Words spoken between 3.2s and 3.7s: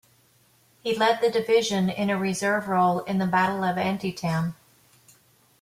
Battle